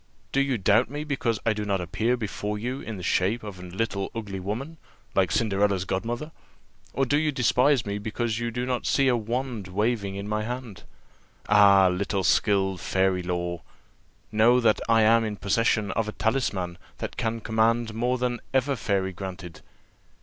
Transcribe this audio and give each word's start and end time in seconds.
Do 0.31 0.41
you 0.41 0.57
doubt 0.57 0.89
me 0.89 1.03
because 1.03 1.39
I 1.45 1.53
do 1.53 1.63
not 1.63 1.79
appear 1.79 2.17
before 2.17 2.57
you 2.57 2.79
in 2.81 2.97
the 2.97 3.03
shape 3.03 3.43
of 3.43 3.59
a 3.59 3.63
little 3.63 4.09
ugly 4.15 4.39
woman, 4.39 4.77
like 5.13 5.31
Cinderella's 5.31 5.85
godmother? 5.85 6.31
or 6.91 7.05
do 7.05 7.19
you 7.19 7.31
despise 7.31 7.85
me 7.85 7.99
because 7.99 8.39
you 8.39 8.49
do 8.49 8.65
not 8.65 8.87
see 8.87 9.07
a 9.07 9.15
wand 9.15 9.67
waving 9.67 10.15
in 10.15 10.27
my 10.27 10.41
hand? 10.41 10.85
'Ah, 11.47 11.87
little 11.89 12.23
skilled 12.23 12.79
of 12.79 12.81
fairy 12.81 13.21
lore!' 13.21 13.61
know 14.31 14.59
that 14.59 14.81
I 14.89 15.03
am 15.03 15.23
in 15.23 15.35
possession 15.35 15.91
of 15.91 16.07
a 16.07 16.13
talisman 16.13 16.79
that 16.97 17.15
can 17.15 17.39
command 17.39 17.93
more 17.93 18.17
than 18.17 18.39
ever 18.55 18.75
fairy 18.75 19.13
granted. 19.13 19.61